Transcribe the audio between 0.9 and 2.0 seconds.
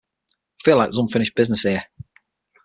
is unfinished business here.